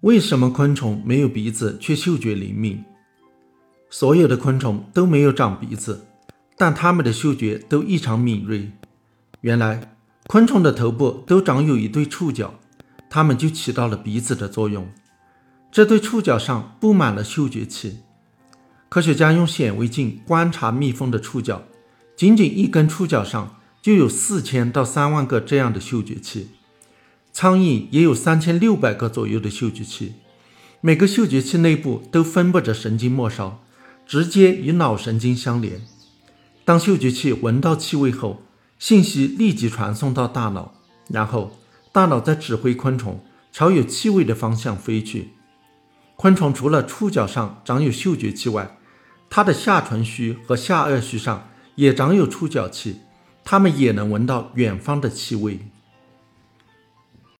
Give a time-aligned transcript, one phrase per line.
[0.00, 2.84] 为什么昆虫没有鼻子却嗅觉灵敏？
[3.88, 6.06] 所有的昆虫都没有长鼻子，
[6.58, 8.70] 但它们的嗅觉都异常敏锐。
[9.40, 9.96] 原来，
[10.26, 12.54] 昆虫的头部都长有一对触角，
[13.08, 14.86] 它们就起到了鼻子的作用。
[15.72, 18.00] 这对触角上布满了嗅觉器。
[18.90, 21.62] 科学家用显微镜观察蜜蜂的触角，
[22.14, 26.50] 仅仅一根触角上就有四千到三万个这样的嗅觉器。
[27.38, 30.14] 苍蝇也有三千六百个左右的嗅觉器，
[30.80, 33.62] 每个嗅觉器内部都分布着神经末梢，
[34.06, 35.82] 直接与脑神经相连。
[36.64, 38.40] 当嗅觉器闻到气味后，
[38.78, 40.72] 信息立即传送到大脑，
[41.10, 41.58] 然后
[41.92, 43.22] 大脑再指挥昆虫
[43.52, 45.32] 朝有气味的方向飞去。
[46.16, 48.78] 昆虫除了触角上长有嗅觉器外，
[49.28, 53.00] 它的下唇须和下颚须上也长有触角器，
[53.44, 55.60] 它们也能闻到远方的气味。